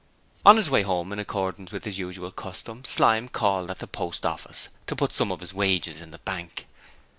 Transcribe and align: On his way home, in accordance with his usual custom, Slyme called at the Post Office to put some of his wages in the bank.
On 0.43 0.57
his 0.57 0.67
way 0.67 0.81
home, 0.81 1.13
in 1.13 1.19
accordance 1.19 1.71
with 1.71 1.85
his 1.85 1.99
usual 1.99 2.31
custom, 2.31 2.83
Slyme 2.85 3.29
called 3.29 3.69
at 3.69 3.77
the 3.77 3.85
Post 3.85 4.25
Office 4.25 4.69
to 4.87 4.95
put 4.95 5.13
some 5.13 5.31
of 5.31 5.41
his 5.41 5.53
wages 5.53 6.01
in 6.01 6.09
the 6.09 6.17
bank. 6.17 6.65